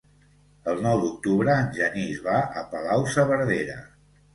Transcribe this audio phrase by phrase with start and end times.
[0.73, 3.83] El nou d'octubre en Genís va a Palau-saverdera.